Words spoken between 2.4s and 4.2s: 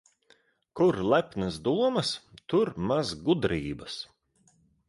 tur maz gudrības.